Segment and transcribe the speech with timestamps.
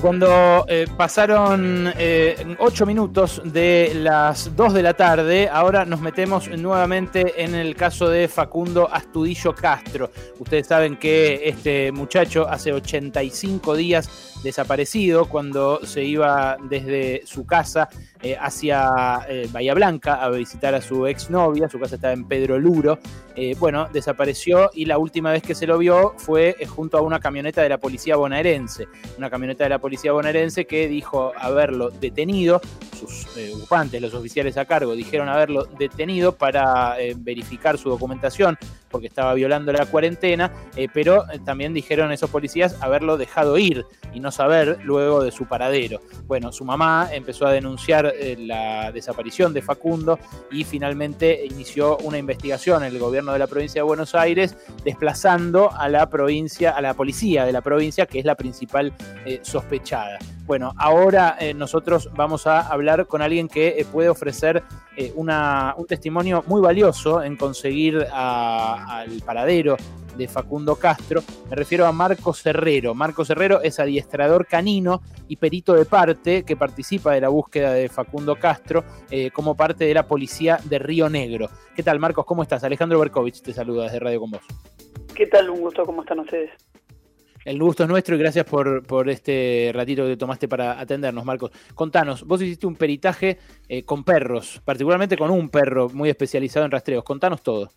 [0.00, 6.48] Cuando eh, pasaron eh, ocho minutos de las 2 de la tarde, ahora nos metemos
[6.48, 10.12] nuevamente en el caso de Facundo Astudillo Castro.
[10.38, 17.88] Ustedes saben que este muchacho hace 85 días desaparecido cuando se iba desde su casa
[18.22, 22.98] eh, hacia Bahía Blanca a visitar a su exnovia, su casa estaba en Pedro Luro.
[23.58, 27.62] bueno, desapareció y la última vez que se lo vio fue junto a una camioneta
[27.62, 32.60] de la policía bonaerense, una camioneta de la policía bonaerense que dijo haberlo detenido,
[32.98, 38.58] sus eh, ocupantes, los oficiales a cargo, dijeron haberlo detenido para eh, verificar su documentación
[38.90, 44.20] porque estaba violando la cuarentena, eh, pero también dijeron esos policías haberlo dejado ir y
[44.20, 46.00] no saber luego de su paradero.
[46.26, 50.18] Bueno, su mamá empezó a denunciar la desaparición de Facundo
[50.50, 55.70] y finalmente inició una investigación en el gobierno de la provincia de Buenos Aires, desplazando
[55.72, 58.92] a la provincia, a la policía de la provincia, que es la principal
[59.42, 60.18] sospechada.
[60.48, 64.62] Bueno, ahora eh, nosotros vamos a hablar con alguien que eh, puede ofrecer
[64.96, 65.30] eh, un
[65.86, 69.76] testimonio muy valioso en conseguir al paradero
[70.16, 71.22] de Facundo Castro.
[71.50, 72.94] Me refiero a Marcos Herrero.
[72.94, 77.90] Marcos Herrero es adiestrador canino y perito de parte que participa de la búsqueda de
[77.90, 78.84] Facundo Castro
[79.34, 81.50] como parte de la policía de Río Negro.
[81.76, 82.24] ¿Qué tal, Marcos?
[82.24, 82.64] ¿Cómo estás?
[82.64, 84.42] Alejandro Berkovich te saluda desde Radio Con Vos.
[85.14, 85.50] ¿Qué tal?
[85.50, 85.84] Un gusto.
[85.84, 86.50] ¿Cómo están ustedes?
[87.48, 91.50] El gusto es nuestro y gracias por, por este ratito que tomaste para atendernos, Marcos.
[91.74, 93.38] Contanos, vos hiciste un peritaje
[93.70, 97.02] eh, con perros, particularmente con un perro muy especializado en rastreos.
[97.04, 97.70] Contanos todo.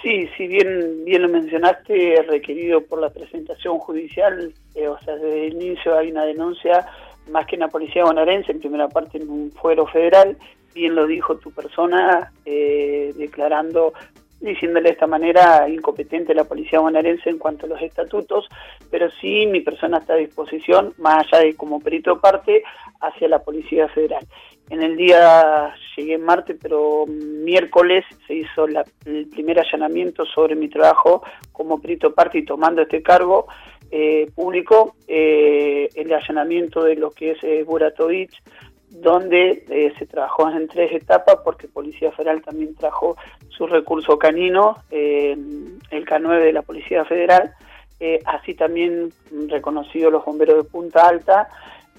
[0.00, 5.48] Sí, si bien, bien lo mencionaste, requerido por la presentación judicial, eh, o sea, desde
[5.48, 6.86] el inicio hay una denuncia
[7.30, 10.38] más que en la policía bonaerense, en primera parte en un fuero federal,
[10.74, 13.92] bien lo dijo tu persona, eh, declarando
[14.40, 18.48] diciéndole de esta manera incompetente la policía bonaerense en cuanto a los estatutos,
[18.90, 22.62] pero sí mi persona está a disposición, más allá de como perito parte,
[23.00, 24.26] hacia la Policía Federal.
[24.68, 31.22] En el día, llegué martes, pero miércoles se hizo el primer allanamiento sobre mi trabajo
[31.52, 33.46] como perito parte y tomando este cargo
[33.90, 38.40] eh, público, eh, el allanamiento de lo que es eh, Buratovich,
[38.90, 43.16] donde eh, se trabajó en tres etapas porque Policía Federal también trajo
[43.48, 47.54] su recurso canino, el K9 de la Policía Federal,
[48.02, 49.12] eh, así también
[49.48, 51.48] reconocido los bomberos de Punta Alta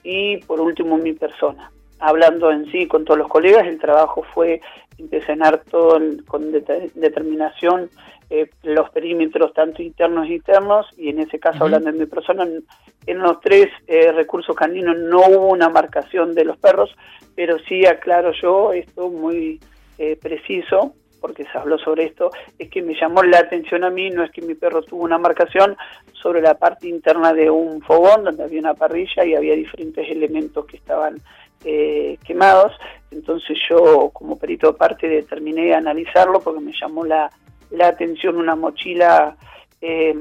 [0.04, 1.72] y por último mi persona.
[2.00, 4.62] Hablando en sí con todos los colegas, el trabajo fue
[4.98, 7.92] impresionar todo con determinación
[8.34, 12.48] eh, los perímetros tanto internos e internos, y en ese caso, hablando de mi persona,
[13.06, 16.96] en, los tres eh, recursos caninos no hubo una marcación de los perros,
[17.36, 19.60] pero sí aclaro yo esto muy
[19.98, 24.10] eh, preciso, porque se habló sobre esto, es que me llamó la atención a mí,
[24.12, 25.76] no es que mi perro tuvo una marcación
[26.14, 30.66] sobre la parte interna de un fogón donde había una parrilla y había diferentes elementos
[30.68, 31.22] que estaban
[32.26, 32.74] quemados,
[33.12, 37.30] entonces yo como perito aparte determiné analizarlo porque me llamó la
[37.72, 39.36] la atención una mochila
[39.82, 40.14] eh,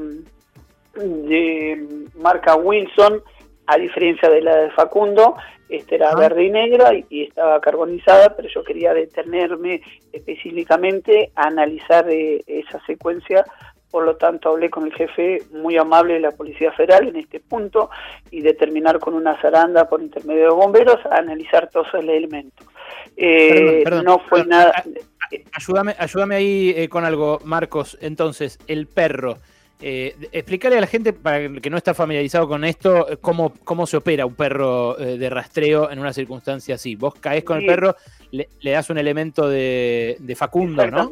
[0.94, 3.22] de marca Wilson,
[3.66, 5.36] a diferencia de la de Facundo,
[5.68, 12.10] este era verde y negra y, estaba carbonizada, pero yo quería detenerme específicamente a analizar
[12.10, 13.44] eh, esa secuencia
[13.90, 17.40] por lo tanto hablé con el jefe muy amable de la Policía Federal en este
[17.40, 17.90] punto
[18.30, 22.66] y determinar con una zaranda por intermedio de bomberos a analizar todos los elementos.
[23.16, 24.84] Eh, no fue nada...
[25.52, 27.96] Ayúdame, ayúdame ahí eh, con algo, Marcos.
[28.00, 29.38] Entonces, el perro.
[29.82, 33.86] Eh, explicarle a la gente, para el que no está familiarizado con esto, cómo, cómo
[33.86, 36.96] se opera un perro eh, de rastreo en una circunstancia así.
[36.96, 37.96] Vos caes con el perro,
[38.32, 41.08] le, das un elemento de, de Facundo, ¿no?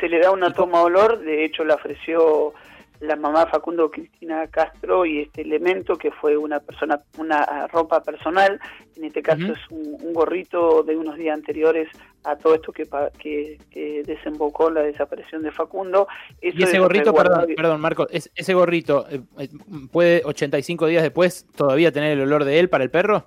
[0.00, 2.54] Se le da una toma olor, de hecho le ofreció
[3.00, 8.60] la mamá Facundo Cristina Castro y este elemento que fue una persona una ropa personal
[8.96, 11.88] en este caso es un, gorrito de unos días anteriores
[12.22, 12.86] a todo esto que,
[13.18, 16.06] que, desembocó la desaparición de Facundo.
[16.40, 19.48] Y ese gorrito perdón perdón Marco ese gorrito eh, eh,
[19.92, 23.26] puede 85 días después todavía tener el olor de él para el perro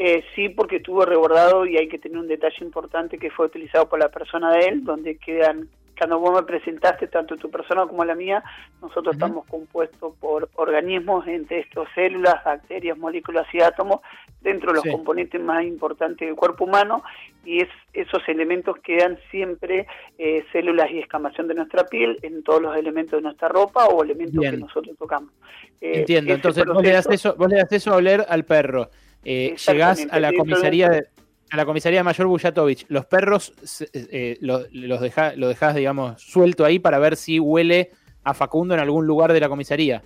[0.00, 3.88] eh, sí, porque estuvo rebordado y hay que tener un detalle importante que fue utilizado
[3.88, 5.68] por la persona de él, donde quedan
[5.98, 8.42] cuando vos me presentaste, tanto tu persona como la mía,
[8.80, 14.00] nosotros estamos compuestos por organismos, entre estos células, bacterias, moléculas y átomos,
[14.40, 17.02] dentro de los componentes más importantes del cuerpo humano,
[17.44, 19.86] y es, esos elementos quedan siempre
[20.18, 24.04] eh, células y escamación de nuestra piel en todos los elementos de nuestra ropa o
[24.04, 25.32] elementos que nosotros tocamos.
[25.80, 28.90] Eh, Entiendo, entonces vos le, das eso, vos le das eso a oler al perro.
[29.24, 31.08] Eh, llegás a la comisaría de
[31.50, 33.52] a la comisaría Mayor Bujatovich, los perros
[33.92, 37.90] eh, los, los dejás, digamos, suelto ahí para ver si huele
[38.24, 40.02] a Facundo en algún lugar de la comisaría.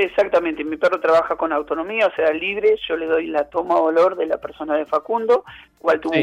[0.00, 3.86] Exactamente, mi perro trabaja con autonomía, o sea, libre, yo le doy la toma o
[3.86, 5.44] olor de la persona de Facundo,
[5.80, 6.14] cual tuvo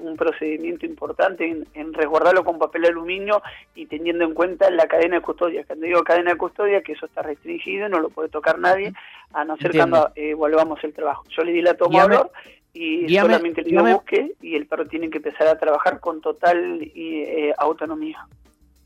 [0.00, 3.40] un, procedimiento importante en, resguardarlo con papel aluminio
[3.74, 5.64] y teniendo en cuenta la cadena de custodia.
[5.64, 8.92] Cuando digo cadena de custodia, que eso está restringido, no lo puede tocar nadie,
[9.32, 11.24] a no ser cuando eh, volvamos el trabajo.
[11.30, 12.30] Yo le di la toma o olor
[12.76, 16.80] y solamente le digo busque y el perro tiene que empezar a trabajar con total
[16.94, 18.26] eh, autonomía.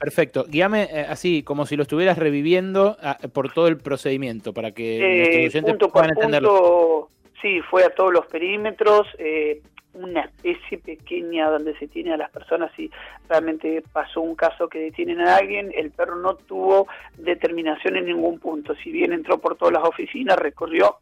[0.00, 0.46] Perfecto.
[0.48, 4.96] Guíame eh, así, como si lo estuvieras reviviendo ah, por todo el procedimiento, para que
[4.96, 7.08] eh, nuestros oyentes puedan entenderlo.
[7.42, 9.60] Sí, fue a todos los perímetros, eh,
[9.92, 12.90] una especie pequeña donde se tiene a las personas y
[13.28, 16.86] realmente pasó un caso que detienen a alguien, el perro no tuvo
[17.18, 20.96] determinación en ningún punto, si bien entró por todas las oficinas, recorrió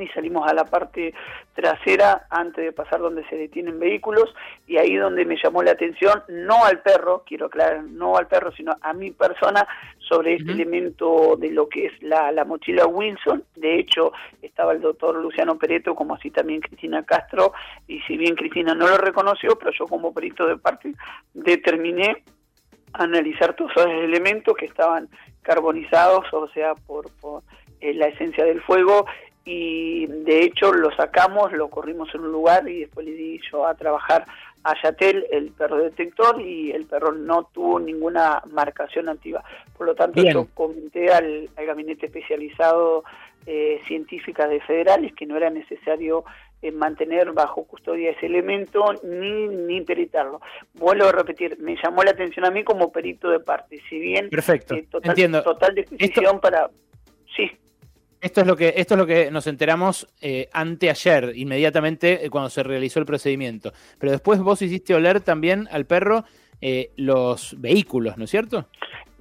[0.00, 1.14] y salimos a la parte
[1.54, 4.34] trasera antes de pasar donde se detienen vehículos
[4.66, 8.52] y ahí donde me llamó la atención, no al perro, quiero aclarar, no al perro,
[8.52, 9.66] sino a mi persona
[9.98, 13.44] sobre este elemento de lo que es la, la, mochila Wilson.
[13.56, 17.52] De hecho, estaba el doctor Luciano Pereto, como así también Cristina Castro,
[17.86, 20.94] y si bien Cristina no lo reconoció, pero yo como perito de parte
[21.34, 22.22] determiné
[22.92, 25.08] analizar todos esos elementos que estaban
[25.42, 27.42] carbonizados, o sea, por, por
[27.80, 29.06] eh, la esencia del fuego
[29.44, 33.66] y de hecho lo sacamos, lo corrimos en un lugar y después le di yo
[33.66, 34.26] a trabajar
[34.64, 39.42] a Yatel, el perro detector, y el perro no tuvo ninguna marcación activa.
[39.76, 43.04] Por lo tanto, yo comenté al, gabinete especializado
[43.46, 46.24] eh, científica de federales que no era necesario
[46.60, 50.40] eh, mantener bajo custodia ese elemento ni, ni peritarlo.
[50.74, 54.28] Vuelvo a repetir, me llamó la atención a mí como perito de parte, si bien
[54.28, 54.74] Perfecto.
[54.74, 55.42] Eh, total, Entiendo.
[55.42, 56.68] total disposición para...
[58.20, 62.50] Esto es lo que, esto es lo que nos enteramos eh, anteayer, inmediatamente eh, cuando
[62.50, 63.72] se realizó el procedimiento.
[64.00, 66.24] Pero después vos hiciste oler también al perro
[66.60, 68.66] eh, los vehículos, ¿no es cierto?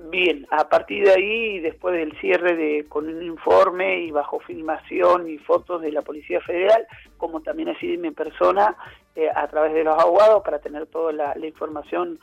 [0.09, 5.29] Bien, a partir de ahí, después del cierre de, con un informe y bajo filmación
[5.29, 8.75] y fotos de la Policía Federal, como también así de mi persona,
[9.15, 12.19] eh, a través de los abogados, para tener toda la, información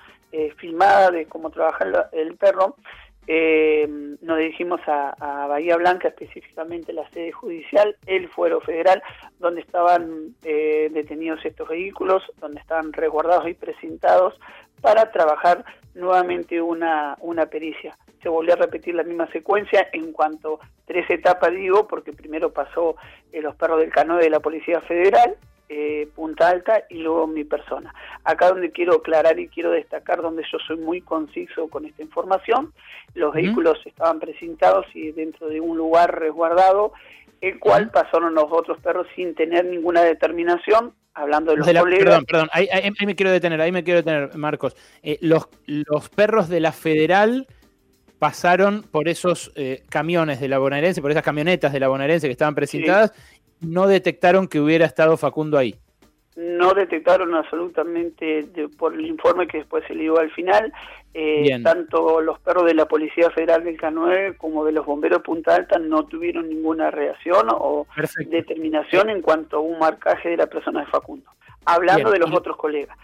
[0.56, 2.74] filmada de cómo trabaja el perro,
[3.26, 3.88] eh,
[4.20, 9.02] nos dirigimos a, Bahía Blanca, específicamente la sede judicial, el fuero federal,
[9.38, 14.38] donde estaban eh, detenidos estos vehículos, donde estaban resguardados y presentados
[14.80, 17.96] para trabajar nuevamente una, una pericia.
[18.22, 22.96] Se volvió a repetir la misma secuencia en cuanto tres etapas, digo, porque primero pasó
[23.32, 25.36] eh, los perros del canoe de la Policía Federal,
[25.68, 27.94] eh, Punta Alta y luego mi persona.
[28.24, 32.72] Acá donde quiero aclarar y quiero destacar, donde yo soy muy conciso con esta información,
[33.14, 36.92] los vehículos estaban presentados y dentro de un lugar resguardado,
[37.40, 42.48] el cual pasaron los otros perros sin tener ninguna determinación, hablando de los, Perdón, perdón,
[42.52, 42.68] ahí,
[43.06, 44.76] me quiero detener, ahí me quiero detener, Marcos.
[45.02, 47.46] Eh, los, los perros de la Federal
[48.18, 52.32] pasaron por esos eh, camiones de la bonaerense, por esas camionetas de la bonaerense que
[52.32, 53.12] estaban presentadas
[53.60, 55.74] no detectaron que hubiera estado Facundo ahí.
[56.36, 60.72] No detectaron absolutamente por el informe que después se le dio al final.
[61.16, 65.54] Eh, tanto los perros de la Policía Federal del Canoe como de los bomberos Punta
[65.54, 67.86] Alta no tuvieron ninguna reacción o
[68.26, 71.30] determinación en cuanto a un marcaje de la persona de Facundo.
[71.66, 72.98] Hablando de los otros colegas.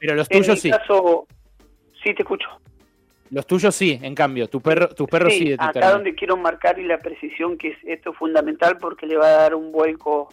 [0.00, 0.70] Pero los tuyos sí.
[0.70, 1.26] Caso,
[2.02, 2.48] sí, te escucho.
[3.32, 6.78] Los tuyos sí, en cambio, tu perro, tus perros sí, sí Acá donde quiero marcar
[6.78, 10.28] y la precisión que es esto es fundamental porque le va a dar un vuelco,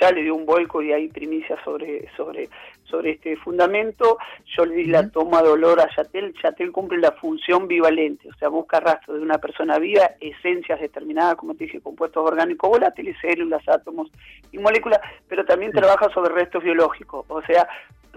[0.00, 2.48] ya le dio un vuelco y hay primicia sobre, sobre,
[2.84, 4.16] sobre este fundamento.
[4.56, 6.32] Yo le di la toma de olor a Yatel.
[6.42, 11.34] Yatel cumple la función bivalente, o sea, busca rastros de una persona viva, esencias determinadas,
[11.34, 14.10] como te dije, compuestos orgánicos volátiles, células, átomos
[14.52, 17.68] y moléculas, pero también trabaja sobre restos biológicos, o sea,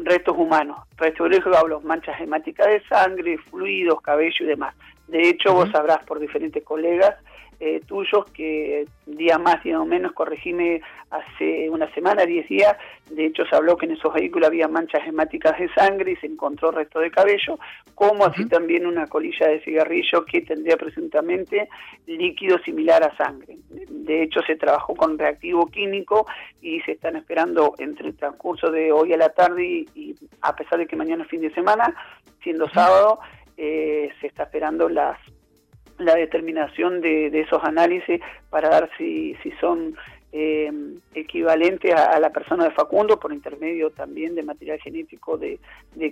[0.06, 0.78] restos humanos.
[0.98, 4.76] Restos biológicos hablo manchas hemáticas de sangre, fluidos, cabello y demás.
[5.08, 7.16] De hecho, vos sabrás por diferentes colegas
[7.60, 12.76] eh, tuyos que día más, día menos, corregime, hace una semana, diez días,
[13.10, 16.28] de hecho se habló que en esos vehículos había manchas hemáticas de sangre y se
[16.28, 17.58] encontró resto de cabello,
[17.96, 21.68] como así también una colilla de cigarrillo que tendría presuntamente
[22.06, 23.58] líquido similar a sangre.
[23.90, 26.28] De hecho se trabajó con reactivo químico
[26.62, 30.80] y se están esperando entre el transcurso de hoy a la tarde y, a pesar
[30.80, 31.94] de que mañana es fin de semana,
[32.44, 33.20] siendo sábado,
[33.58, 35.18] eh, se está esperando las
[36.00, 39.96] la determinación de, esos análisis para dar si, si son
[40.32, 40.72] eh,
[41.16, 45.60] equivalentes a, la persona de Facundo por intermedio también de material genético de,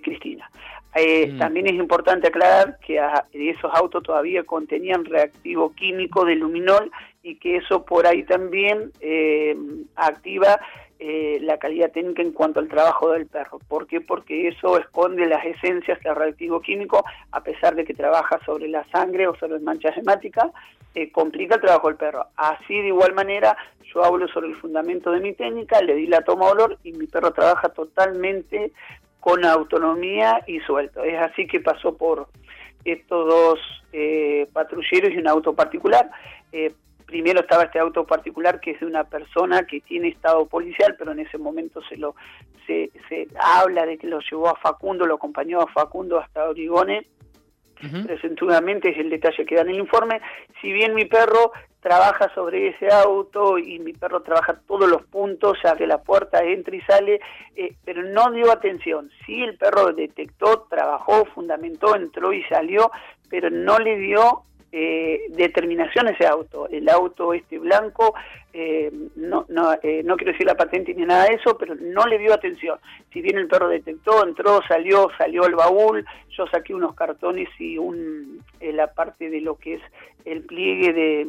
[0.01, 0.50] Cristina.
[0.96, 1.38] Eh, mm.
[1.38, 3.00] También es importante aclarar que
[3.34, 6.91] esos autos todavía contenían reactivo químico de luminol
[7.22, 9.56] y que eso por ahí también eh,
[9.96, 10.60] activa
[11.00, 13.60] eh, la calidad técnica en cuanto al trabajo del perro.
[13.68, 14.01] ¿Por qué?
[14.01, 18.84] Porque eso esconde las esencias del reactivo químico, a pesar de que trabaja sobre la
[18.89, 20.51] sangre o sobre manchas hemáticas,
[20.96, 22.25] eh, complica el trabajo del perro.
[22.36, 23.56] Así de igual manera,
[23.94, 27.06] yo hablo sobre el fundamento de mi técnica, le di la toma olor y mi
[27.06, 28.72] perro trabaja totalmente
[29.20, 31.04] con autonomía y suelto.
[31.04, 32.27] Es así que pasó por
[32.86, 33.60] estos dos
[33.94, 36.10] eh, patrulleros y un auto particular.
[37.07, 41.13] Primero estaba este auto particular que es de una persona que tiene estado policial, pero
[41.13, 42.15] en ese momento se lo
[42.67, 47.07] se, se habla de que lo llevó a Facundo, lo acompañó a Facundo hasta Origone.
[48.05, 50.19] Presentudamente es el detalle que da en el informe.
[50.59, 55.59] Si bien mi perro trabaja sobre ese auto y mi perro trabaja todos los puntos,
[55.63, 57.21] ya que la puerta entra y sale,
[57.55, 59.11] eh, pero no dio atención.
[59.25, 62.91] Sí, el perro detectó, trabajó, fundamentó, entró y salió,
[63.29, 66.67] pero no le dio eh, determinación ese auto.
[66.69, 68.13] El auto este blanco,
[68.53, 72.05] eh, no, no, eh, no quiero decir la patente ni nada de eso, pero no
[72.05, 72.77] le dio atención.
[73.13, 77.77] Si bien el perro detectó, entró, salió, salió el baúl, yo saqué unos cartones y
[77.77, 79.81] un, la parte de lo que es
[80.25, 81.27] el pliegue de,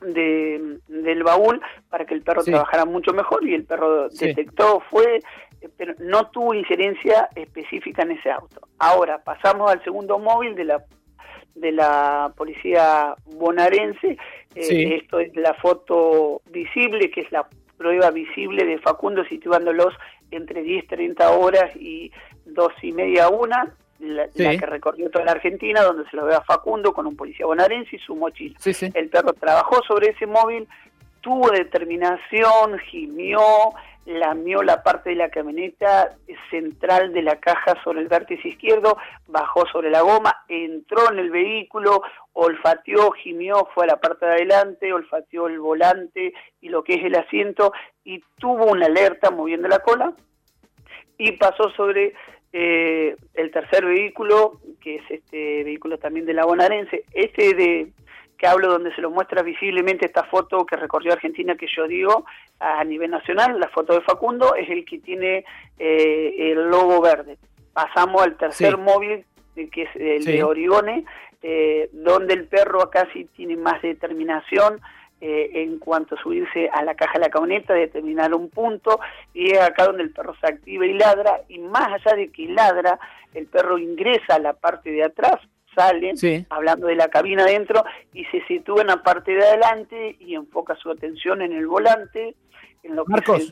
[0.00, 5.20] de, del baúl para que el perro trabajara mucho mejor y el perro detectó, fue,
[5.76, 8.68] pero no tuvo injerencia específica en ese auto.
[8.78, 10.84] Ahora pasamos al segundo móvil de la
[11.54, 14.16] de la policía bonaerense.
[14.54, 19.94] Eh, esto es la foto visible, que es la prueba visible de Facundo situándolos
[20.30, 22.10] entre 10, 30 horas y
[22.44, 23.74] dos y media, una.
[24.00, 27.46] La, que recorrió toda la Argentina, donde se lo ve a Facundo con un policía
[27.46, 28.58] bonaerense y su mochila.
[28.92, 30.68] El perro trabajó sobre ese móvil,
[31.22, 33.40] tuvo determinación, gimió,
[34.06, 36.16] lamió la parte de la camioneta
[36.50, 38.96] central de la caja sobre el vértice izquierdo,
[39.26, 44.32] bajó sobre la goma, entró en el vehículo, olfateó, gimió, fue a la parte de
[44.32, 47.72] adelante, olfateó el volante y lo que es el asiento
[48.04, 50.12] y tuvo una alerta moviendo la cola
[51.16, 52.14] y pasó sobre
[52.52, 57.92] eh, el tercer vehículo, que es este vehículo también de la bonarense, este de
[58.38, 62.24] que hablo donde se lo muestra visiblemente esta foto que recorrió Argentina que yo digo
[62.60, 65.44] a nivel nacional, la foto de Facundo es el que tiene
[65.78, 67.38] eh, el logo verde.
[67.72, 69.24] Pasamos al tercer móvil,
[69.54, 71.04] que es el de Origone,
[71.42, 74.80] eh, donde el perro acá sí tiene más determinación
[75.20, 79.00] eh, en cuanto a subirse a la caja de la camioneta, determinar un punto,
[79.32, 82.46] y es acá donde el perro se activa y ladra, y más allá de que
[82.48, 82.98] ladra,
[83.32, 85.40] el perro ingresa a la parte de atrás,
[85.74, 86.14] sale,
[86.50, 90.76] hablando de la cabina adentro, y se sitúa en la parte de adelante y enfoca
[90.76, 92.34] su atención en el volante.
[92.82, 93.50] En lo Marcos,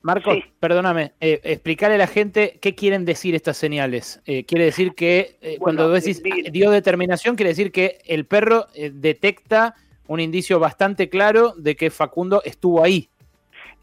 [0.00, 4.22] Marcos perdóname, eh, explicarle a la gente qué quieren decir estas señales.
[4.24, 9.74] Eh, quiere decir que eh, cuando decís dio determinación, quiere decir que el perro detecta
[10.06, 13.10] un indicio bastante claro de que Facundo estuvo ahí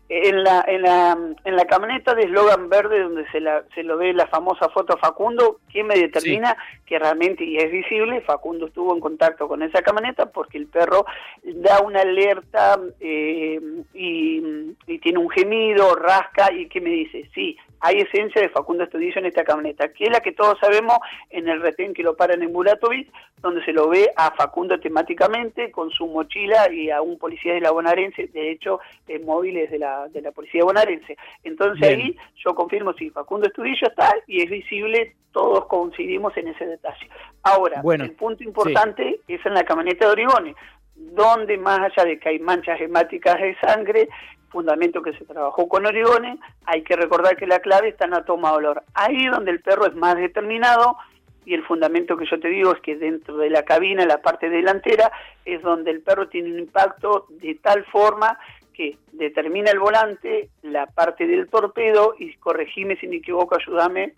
[0.09, 3.95] en la, en la, en la camioneta de eslogan verde donde se, la, se lo
[3.95, 8.21] ve la famosa foto Facundo, ¿quién me determina que realmente y es visible?
[8.21, 11.05] Facundo estuvo en contacto con esa camioneta porque el perro
[11.43, 13.59] da una alerta eh,
[13.93, 14.41] y,
[14.87, 17.29] y, tiene un gemido, rasca y ¿qué me dice?
[17.35, 20.97] Sí, hay esencia de Facundo Estudillo en esta camioneta, que es la que todos sabemos
[21.29, 23.09] en el retén que lo paran en Bulatovic,
[23.41, 27.61] donde se lo ve a Facundo temáticamente con su mochila y a un policía de
[27.61, 31.17] la bonarense, de hecho, en móviles de la, de la policía bonarense.
[31.43, 36.65] Entonces ahí yo confirmo si Facundo Estudillo está y es visible, todos coincidimos en ese
[36.65, 37.09] detalle.
[37.43, 40.55] Ahora, el punto importante es en la camioneta de Origone,
[40.95, 44.09] donde más allá de que hay manchas hemáticas de sangre,
[44.49, 48.25] fundamento que se trabajó con Origone, hay que recordar que la clave está en la
[48.25, 48.83] toma de olor.
[48.93, 50.97] Ahí donde el perro es más determinado
[51.45, 54.49] y el fundamento que yo te digo es que dentro de la cabina, la parte
[54.49, 55.11] delantera,
[55.45, 58.37] es donde el perro tiene un impacto de tal forma
[58.79, 64.13] que determina el volante, la parte del torpedo y corregime si me equivoco, ayúdame,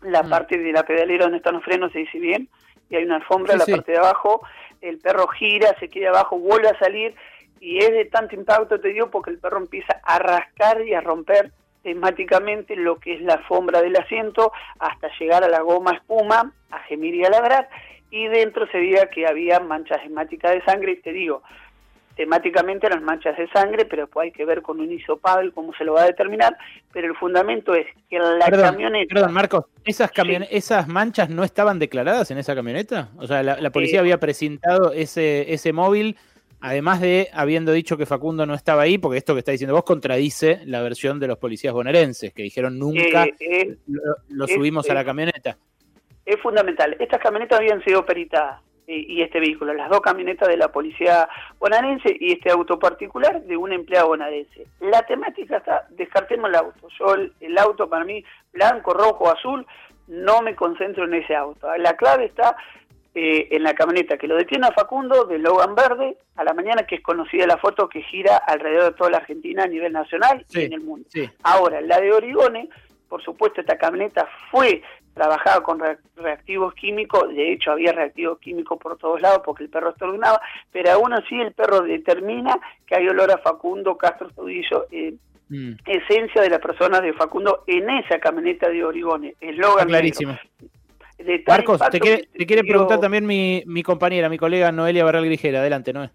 [0.00, 0.30] la mm.
[0.30, 2.48] parte de la pedalera donde están los frenos, se dice bien,
[2.88, 4.40] y hay una alfombra en la parte de abajo,
[4.80, 7.14] el perro gira, se queda abajo, vuelve a salir
[7.60, 11.02] y es de tanto impacto, te digo, porque el perro empieza a rascar y a
[11.02, 16.50] romper temáticamente lo que es la alfombra del asiento hasta llegar a la goma espuma,
[16.70, 17.68] a gemir y a ladrar,
[18.10, 21.42] y dentro se veía que había manchas hemáticas de sangre, y te digo,
[22.18, 25.84] temáticamente eran manchas de sangre, pero después hay que ver con un hisopado cómo se
[25.84, 26.58] lo va a determinar,
[26.92, 29.14] pero el fundamento es que la camioneta...
[29.14, 30.10] Perdón, Marcos, ¿esas,
[30.50, 33.10] ¿esas manchas no estaban declaradas en esa camioneta?
[33.18, 36.16] O sea, la, policía había presentado ese, ese móvil
[36.60, 39.84] Además de habiendo dicho que Facundo no estaba ahí, porque esto que está diciendo vos
[39.84, 43.76] contradice la versión de los policías bonaerenses, que dijeron nunca eh, eh,
[44.28, 45.56] lo, subimos a la camioneta.
[46.26, 46.96] Es fundamental.
[46.98, 48.60] Estas camionetas habían sido peritadas.
[48.88, 51.28] Y este vehículo, las dos camionetas de la policía
[51.58, 54.66] bonaerense y este auto particular de un empleado bonaerense.
[54.80, 56.88] La temática está, descartemos el auto.
[56.98, 59.66] Yo el, auto para mí, blanco, rojo, azul,
[60.06, 61.68] no me concentro en ese auto.
[61.76, 62.56] La clave está
[63.14, 66.84] eh, en la camioneta que lo detiene a Facundo de Logan Verde a la mañana,
[66.84, 70.46] que es conocida la foto que gira alrededor de toda la Argentina a nivel nacional
[70.48, 71.06] y en el mundo.
[71.42, 72.70] Ahora, la de Origone,
[73.06, 74.82] por supuesto, esta camioneta fue
[75.18, 75.80] trabajaba con
[76.16, 80.92] reactivos químicos, de hecho había reactivos químicos por todos lados porque el perro estornudaba, pero
[80.92, 82.56] aún así el perro determina
[82.86, 85.14] que hay olor a Facundo Castro Tudillo, eh,
[85.48, 85.72] mm.
[85.86, 90.38] esencia de las personas de Facundo en esa camioneta de Origone, eslogan clarísimo.
[91.48, 96.10] Marcos, te quiere, preguntar también mi, mi compañera, mi colega Noelia Barral Grijera, adelante, Noé.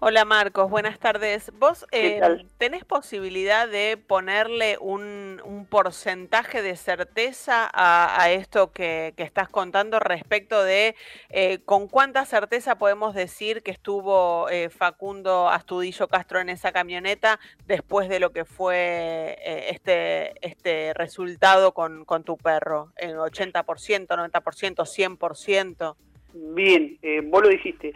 [0.00, 1.50] Hola Marcos, buenas tardes.
[1.58, 2.20] ¿Vos eh,
[2.56, 10.62] tenés posibilidad de ponerle un, un porcentaje de certeza a, esto que, estás contando respecto
[10.62, 10.94] de
[11.30, 17.40] eh, con cuánta certeza podemos decir que estuvo eh, Facundo Astudillo Castro en esa camioneta
[17.66, 19.36] después de lo que fue
[19.68, 22.92] este, este resultado con, con tu perro?
[22.98, 25.96] ¿En 80%, 90%, 100%?
[26.34, 26.98] Bien,
[27.32, 27.92] vos lo dijiste.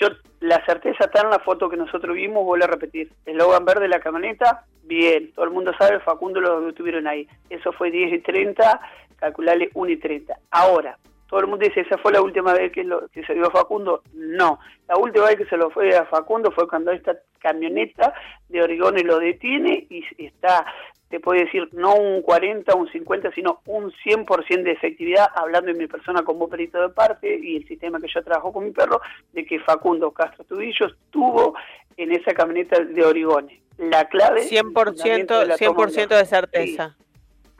[0.00, 0.08] Yo,
[0.40, 3.10] la certeza está en la foto que nosotros vimos, vuelvo a repetir.
[3.26, 5.32] El Logan verde de la camioneta, bien.
[5.32, 7.28] Todo el mundo sabe, Facundo lo tuvieron ahí.
[7.48, 8.80] Eso fue 10 y 30,
[9.16, 10.36] calcularle 1 y 30.
[10.50, 10.98] Ahora,
[11.28, 14.02] todo el mundo dice, ¿esa fue la última vez que, lo, se vio a Facundo?
[14.12, 14.58] No.
[14.88, 18.14] La última vez que se lo fue a Facundo fue cuando esta camioneta
[18.48, 20.66] de Origón lo detiene y está
[21.14, 25.78] te puede decir no un 40, un 50, sino un 100% de efectividad, hablando en
[25.78, 29.00] mi persona como perito de parte y el sistema que yo trabajo con mi perro,
[29.32, 31.54] de que Facundo Castro Tubillo estuvo
[31.96, 33.62] en esa camioneta de Origone.
[33.78, 34.42] La clave...
[34.42, 36.96] 100%, 100 de certeza.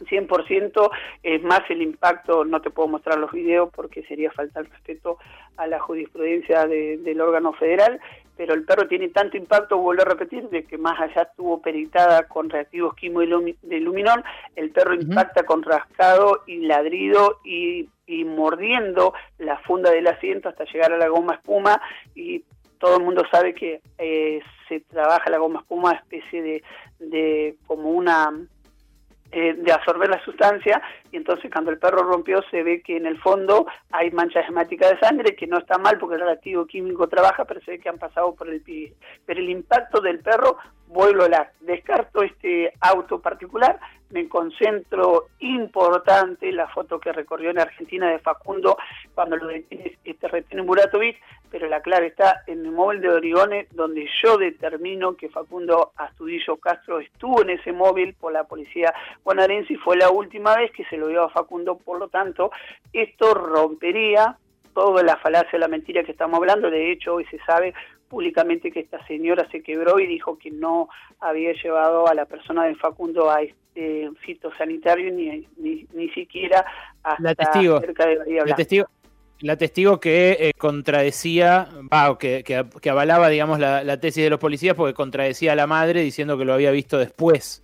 [0.06, 0.90] 100%
[1.22, 5.18] es más el impacto, no te puedo mostrar los videos porque sería faltar respeto
[5.56, 8.00] a la jurisprudencia del órgano federal,
[8.36, 12.26] pero el perro tiene tanto impacto, vuelvo a repetir, de que más allá estuvo peritada
[12.26, 14.24] con reactivos quimo de luminol,
[14.56, 17.88] el perro impacta con rascado y ladrido y,
[18.24, 21.80] mordiendo la funda del asiento hasta llegar a la goma espuma
[22.14, 22.44] y
[22.78, 26.62] todo el mundo sabe que eh, se trabaja la goma espuma especie de,
[26.98, 28.30] de como una
[29.36, 33.04] eh, de absorber la sustancia y entonces cuando el perro rompió se ve que en
[33.04, 37.08] el fondo hay manchas hemáticas de sangre que no está mal porque el reactivo químico
[37.08, 38.94] trabaja pero se ve que han pasado por el pie
[39.26, 40.56] pero el impacto del perro
[40.94, 43.80] vuelvo hablar descarto este auto particular
[44.10, 48.78] me concentro importante la foto que recorrió en Argentina de Facundo
[49.12, 53.66] cuando lo detiene, este retiene Muratovic, pero la clave está en el móvil de Origone,
[53.72, 59.72] donde yo determino que Facundo Astudillo Castro estuvo en ese móvil por la policía bonaerense
[59.72, 62.52] y fue la última vez que se lo vio a Facundo, por lo tanto,
[62.92, 64.38] esto rompería
[64.74, 67.74] toda la falacia, la mentira que estamos hablando, de hecho hoy se sabe
[68.14, 72.64] públicamente que esta señora se quebró y dijo que no había llevado a la persona
[72.64, 76.64] de Facundo a este fitosanitario ni, ni, siquiera
[77.02, 78.86] hasta la testigo, cerca de Bahía La testigo,
[79.40, 81.68] la testigo que eh, contradecía,
[82.20, 86.02] que, que, avalaba, digamos, la, la, tesis de los policías porque contradecía a la madre
[86.02, 87.63] diciendo que lo había visto después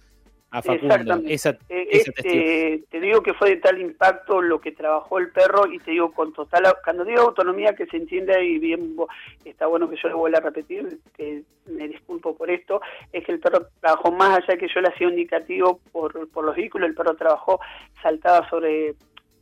[0.51, 1.23] a Facundo.
[1.27, 5.67] Esa, eh, este, te digo que fue de tal impacto lo que trabajó el perro
[5.71, 8.97] y te digo con total, cuando digo autonomía que se entiende y bien
[9.45, 12.81] está bueno que yo lo vuelva a repetir, que me disculpo por esto,
[13.13, 16.45] es que el perro trabajó más allá que yo le hacía un indicativo por, por
[16.45, 17.61] los vehículos, el perro trabajó,
[18.03, 18.95] saltaba sobre,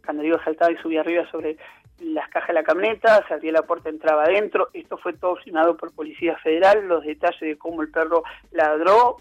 [0.04, 1.56] cuando digo saltaba y subía arriba sobre
[2.00, 5.76] las cajas de la camioneta, se abría la puerta, entraba adentro, esto fue todo firmado
[5.76, 9.16] por Policía Federal, los detalles de cómo el perro ladró,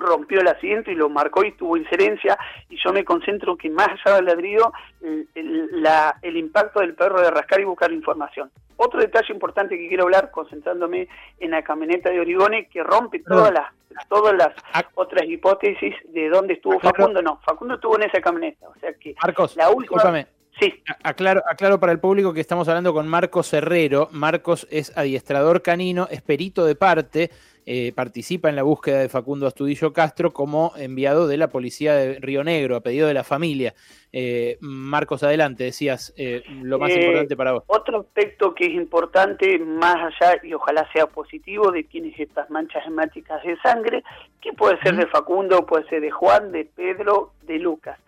[0.00, 3.88] rompió el asiento y lo marcó y tuvo injerencia y yo me concentro que más
[3.88, 8.50] allá del ladrido el, la, el impacto del perro de rascar y buscar información.
[8.76, 11.06] Otro detalle importante que quiero hablar, concentrándome
[11.38, 13.66] en la camioneta de Origone, que rompe todas las
[14.08, 14.82] todas las ah.
[14.94, 17.20] otras hipótesis de dónde estuvo Facundo.
[17.20, 18.68] No, Facundo estuvo en esa camioneta.
[18.68, 20.26] O sea que Marcos, la última...
[20.58, 20.82] Sí.
[21.04, 24.08] Aclaro, aclaro para el público que estamos hablando con Marcos Herrero.
[24.12, 27.30] Marcos es adiestrador canino, es perito de parte,
[27.66, 32.18] eh, participa en la búsqueda de Facundo Astudillo Castro como enviado de la policía de
[32.20, 33.74] Río Negro, a pedido de la familia.
[34.12, 37.64] Eh, Marcos, adelante, decías eh, lo más importante para vos.
[37.66, 42.86] Otro aspecto que es importante, más allá, y ojalá sea positivo, de quiénes estas manchas
[42.86, 44.02] hemáticas de sangre,
[44.40, 47.98] que puede ser de Facundo, puede ser de Juan, de Pedro, de Lucas.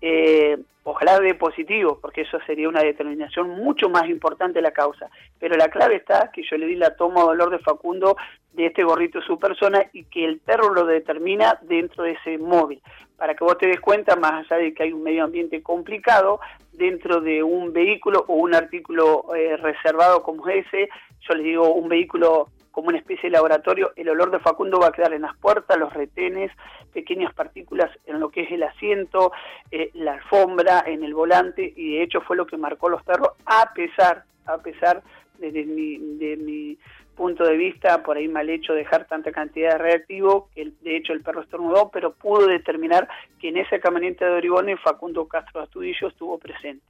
[0.00, 5.08] Eh, ojalá de positivo, porque eso sería una determinación mucho más importante de la causa.
[5.38, 8.16] Pero la clave está que yo le di la toma de dolor de Facundo
[8.52, 12.82] de este gorrito su persona y que el perro lo determina dentro de ese móvil.
[13.16, 16.40] Para que vos te des cuenta, más allá de que hay un medio ambiente complicado,
[16.72, 20.88] dentro de un vehículo o un artículo eh, reservado como ese,
[21.28, 24.88] yo les digo un vehículo como una especie de laboratorio, el olor de Facundo va
[24.88, 26.50] a quedar en las puertas, los retenes,
[26.92, 29.32] pequeñas partículas en lo que es el asiento,
[29.70, 33.30] eh, la alfombra, en el volante, y de hecho fue lo que marcó los perros,
[33.46, 35.02] a pesar, a pesar
[35.38, 36.78] desde mi, de mi
[37.16, 41.12] punto de vista, por ahí mal hecho dejar tanta cantidad de reactivo, que de hecho
[41.12, 46.08] el perro estornudó, pero pudo determinar que en esa camioneta de Oribone Facundo Castro Astudillo
[46.08, 46.82] estuvo presente.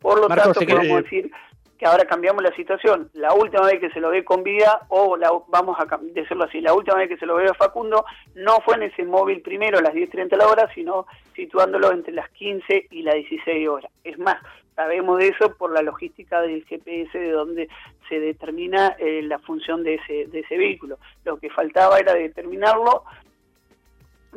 [0.00, 1.30] Por lo tanto, podemos decir
[1.78, 3.10] que ahora cambiamos la situación.
[3.14, 6.60] La última vez que se lo ve con vida, o la, vamos a decirlo así,
[6.60, 9.78] la última vez que se lo ve a Facundo no fue en ese móvil primero
[9.78, 13.90] a las 10.30 de la hora, sino situándolo entre las 15 y las 16 horas.
[14.04, 14.36] Es más,
[14.74, 17.68] sabemos de eso por la logística del GPS de donde
[18.08, 20.98] se determina eh, la función de ese, de ese vehículo.
[21.24, 23.04] Lo que faltaba era determinarlo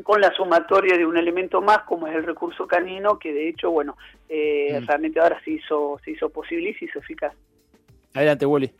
[0.03, 3.71] con la sumatoria de un elemento más como es el recurso canino que de hecho
[3.71, 4.87] bueno eh, mm.
[4.87, 7.33] realmente ahora se hizo se hizo posible y se hizo eficaz
[8.13, 8.71] adelante Wally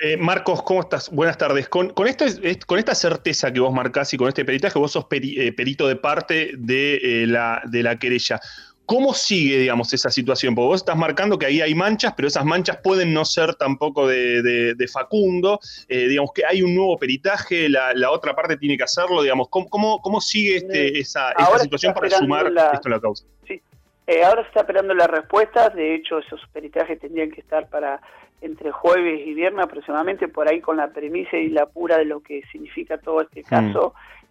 [0.00, 1.10] eh, Marcos, ¿cómo estás?
[1.10, 1.68] Buenas tardes.
[1.68, 5.06] Con, con, este, con esta certeza que vos marcás y con este peritaje, vos sos
[5.10, 8.40] eh, perito de parte de, la, de la querella.
[8.88, 10.54] ¿Cómo sigue, digamos, esa situación?
[10.54, 14.08] Porque vos estás marcando que ahí hay manchas, pero esas manchas pueden no ser tampoco
[14.08, 15.60] de, Facundo.
[15.90, 19.50] Eh, digamos que hay un nuevo peritaje, la, otra parte tiene que hacerlo, digamos.
[19.50, 19.68] ¿Cómo,
[20.00, 23.26] cómo, sigue este, esa, esta situación para sumar esto a la causa?
[23.46, 23.60] Sí,
[24.06, 25.74] eh, ahora se está esperando las respuestas.
[25.74, 28.00] De hecho, esos peritajes tendrían que estar para
[28.40, 32.20] entre jueves y viernes aproximadamente, por ahí con la premisa y la pura de lo
[32.20, 33.82] que significa todo este mm.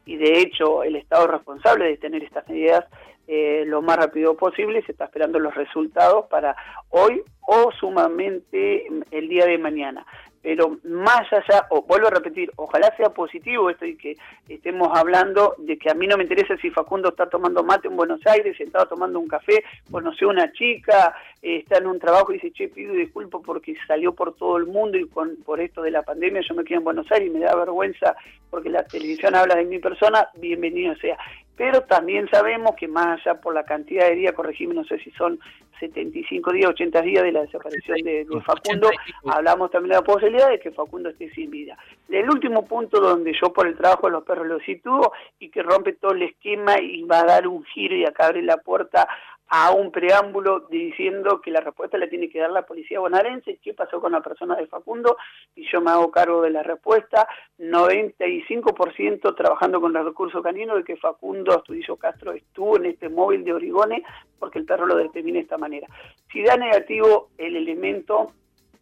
[0.07, 2.85] Y de hecho, el Estado responsable de tener estas medidas
[3.27, 4.81] eh, lo más rápido posible.
[4.83, 6.55] Se está esperando los resultados para
[6.89, 10.05] hoy o sumamente el día de mañana
[10.41, 15.55] pero más allá, o vuelvo a repetir, ojalá sea positivo esto y que estemos hablando
[15.57, 18.55] de que a mí no me interesa si Facundo está tomando mate en Buenos Aires,
[18.57, 22.51] si estaba tomando un café, conoció una chica, eh, está en un trabajo y dice,
[22.51, 26.03] che, pido disculpas porque salió por todo el mundo y con, por esto de la
[26.03, 28.15] pandemia yo me quedo en Buenos Aires y me da vergüenza
[28.49, 31.17] porque la televisión habla de mi persona, bienvenido sea
[31.57, 35.09] pero también sabemos que más allá por la cantidad de días, corregime, no sé si
[35.11, 35.39] son
[35.79, 38.89] 75 días, 80 días de la desaparición de, Facundo,
[39.25, 41.77] hablamos también de la posibilidad de que Facundo esté sin vida.
[42.09, 45.63] El último punto donde yo por el trabajo de los perros lo sitúo y que
[45.63, 49.07] rompe todo el esquema y va a dar un giro y acá abre la puerta
[49.49, 53.73] a un preámbulo diciendo que la respuesta la tiene que dar la policía bonaerense, qué
[53.73, 55.17] pasó con la persona de Facundo,
[55.55, 60.83] y yo me hago cargo de la respuesta, 95% trabajando con el recurso canino de
[60.83, 64.03] que Facundo Astudillo Castro estuvo en este móvil de Origone
[64.37, 65.87] porque el perro lo determina de esta manera.
[66.31, 68.33] Si da negativo el elemento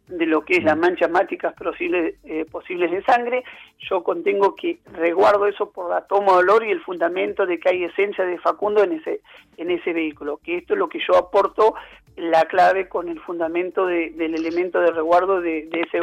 [0.08, 3.42] de lo que es las manchas máticas posibles, eh, posibles de sangre,
[3.78, 7.70] yo contengo que reguardo eso por la toma de olor y el fundamento de que
[7.70, 9.20] hay esencia de Facundo en ese,
[9.56, 11.74] en ese vehículo, que esto es lo que yo aporto
[12.16, 16.00] la clave con el fundamento del elemento de resguardo de, de ese...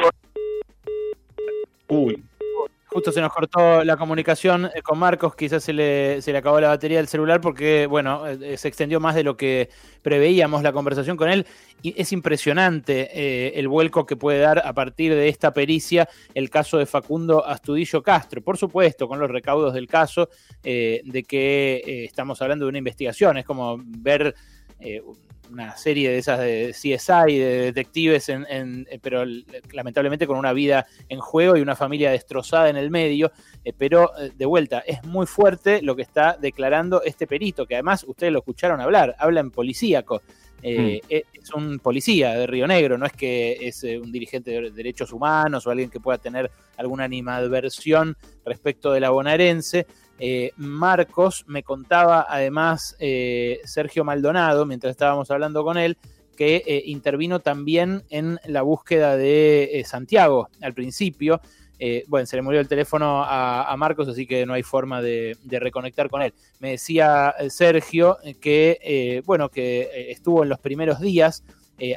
[1.88, 2.24] Uy,
[2.94, 6.60] Justo se nos cortó la comunicación eh, con Marcos, quizás se le, se le acabó
[6.60, 9.70] la batería del celular porque, bueno, eh, se extendió más de lo que
[10.04, 11.48] preveíamos la conversación con él.
[11.82, 16.52] Y es impresionante eh, el vuelco que puede dar a partir de esta pericia el
[16.52, 18.44] caso de Facundo Astudillo Castro.
[18.44, 20.30] Por supuesto, con los recaudos del caso,
[20.62, 23.38] de que estamos hablando de una investigación.
[23.38, 24.36] Es como ver
[25.54, 29.24] una serie de esas de CSI, de detectives, en, eh, pero
[29.72, 33.32] lamentablemente con una vida en juego y una familia destrozada en el medio.
[33.63, 37.76] Eh, pero eh, de vuelta, es muy fuerte lo que está declarando este perito, que
[37.76, 40.22] además ustedes lo escucharon hablar, habla en policíaco.
[40.66, 41.00] Mm.
[41.10, 45.68] Es un policía de Río Negro, no es que es un dirigente de derechos humanos
[45.68, 49.86] o alguien que pueda tener alguna animadversión respecto de la bonaerense.
[50.26, 55.98] Eh, Marcos me contaba además eh, Sergio Maldonado, mientras estábamos hablando con él,
[56.38, 61.42] que eh, intervino también en la búsqueda de Santiago al principio.
[62.08, 66.10] bueno, se le murió el teléfono a, Marcos, así que no hay forma de, reconectar
[66.10, 66.34] con él.
[66.62, 71.44] Me decía Sergio que, bueno, que estuvo en los primeros días,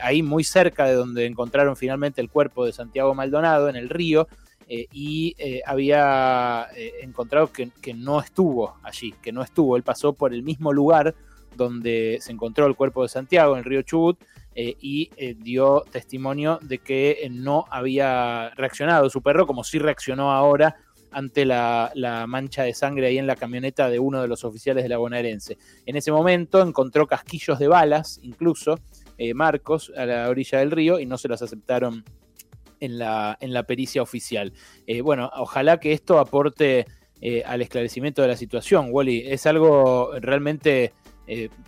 [0.02, 4.26] ahí muy cerca de donde encontraron finalmente el cuerpo de Santiago Maldonado, en el río,
[4.68, 9.76] eh, y eh, había eh, encontrado que, no estuvo allí, que no estuvo.
[9.76, 11.14] Él pasó por el mismo lugar
[11.54, 14.18] donde se encontró el cuerpo de Santiago, en el río Chubut,
[14.58, 20.76] y dio testimonio de que no había reaccionado su perro como sí reaccionó ahora
[21.10, 21.92] ante la,
[22.26, 25.58] mancha de sangre ahí en la camioneta de uno de los oficiales de la bonaerense.
[25.84, 28.78] En ese momento encontró casquillos de balas, incluso,
[29.34, 32.02] Marcos, a la orilla del río, y no se los aceptaron
[32.80, 34.52] en la, en la pericia oficial.
[34.86, 36.86] Eh, bueno, ojalá que esto aporte
[37.20, 39.24] eh, al esclarecimiento de la situación, Wally.
[39.26, 40.92] Es algo realmente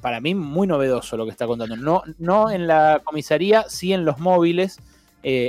[0.01, 1.77] para mí muy novedoso lo que está contando.
[1.77, 4.79] No, no en la comisaría, sí en los móviles.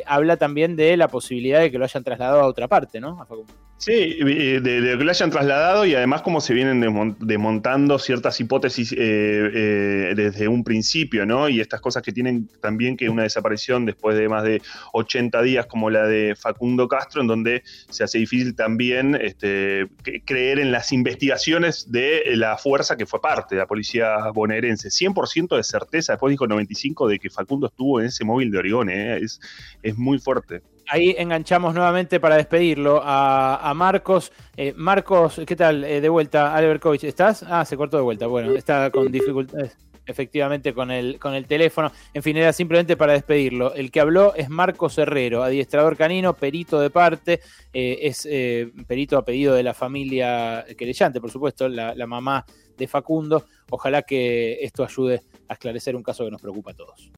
[0.07, 3.23] habla también de la posibilidad de que lo hayan trasladado a otra parte, ¿no?
[3.79, 8.97] Sí, de, que lo hayan trasladado y además cómo se vienen desmontando ciertas hipótesis eh,
[8.99, 11.47] eh, desde un principio, ¿no?
[11.47, 14.61] Y estas cosas que tienen también que una desaparición después de más de
[14.91, 19.87] 80 días como la de Facundo Castro, en donde se hace difícil también este,
[20.25, 24.89] creer en las investigaciones de la fuerza que fue parte de la policía bonaerense.
[24.89, 28.89] 100% de certeza, después dijo 95 de que Facundo estuvo en ese móvil de Oregón,
[28.89, 29.19] ¿eh?
[29.19, 29.39] es,
[29.81, 34.31] es muy fuerte ahí enganchamos nuevamente para despedirlo a, Marcos.
[34.57, 35.83] Eh, Marcos, ¿qué tal?
[35.83, 37.43] Eh, de vuelta, Albertovich, ¿estás?
[37.43, 38.27] Ah, se cortó de vuelta.
[38.27, 41.91] Bueno, está con dificultades efectivamente con el, con el teléfono.
[42.15, 43.75] En fin, era simplemente para despedirlo.
[43.75, 48.27] El que habló es Marcos Herrero, adiestrador canino, perito de parte, eh, es
[48.87, 52.43] perito a pedido de la familia querellante, por supuesto, la mamá
[52.75, 53.45] de Facundo.
[53.69, 57.07] Ojalá que esto ayude a esclarecer un caso que nos preocupa a todos.